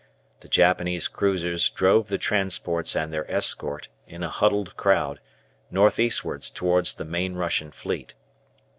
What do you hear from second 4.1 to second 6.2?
a huddled crowd, north